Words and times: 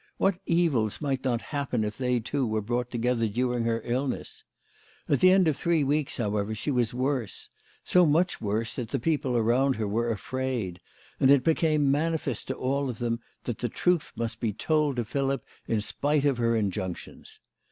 What 0.17 0.39
evils 0.47 0.99
might 0.99 1.23
not 1.23 1.43
happen 1.53 1.83
if 1.83 1.95
they 1.95 2.19
two 2.19 2.47
were 2.47 2.63
brought 2.63 2.89
together 2.89 3.27
during 3.27 3.65
her 3.65 3.83
illness? 3.85 4.43
At 5.07 5.19
the 5.19 5.29
end 5.31 5.47
of 5.47 5.55
three 5.55 5.83
weeks, 5.83 6.17
however, 6.17 6.55
she 6.55 6.71
was 6.71 6.91
worse 6.91 7.49
so 7.83 8.07
much 8.07 8.41
worse 8.41 8.75
that 8.77 8.89
the 8.89 8.97
people 8.97 9.37
around 9.37 9.75
her 9.75 9.87
were 9.87 10.09
afraid; 10.09 10.79
and 11.19 11.29
it 11.29 11.43
became 11.43 11.91
manifest 11.91 12.47
to 12.47 12.55
all 12.55 12.89
of 12.89 12.97
them 12.97 13.19
that 13.43 13.59
the 13.59 13.69
truth 13.69 14.11
must 14.15 14.39
be 14.39 14.53
told 14.53 14.95
to 14.95 15.05
Philip 15.05 15.45
in 15.67 15.81
spite 15.81 16.25
of 16.25 16.39
her 16.39 16.55
injunctions. 16.55 17.39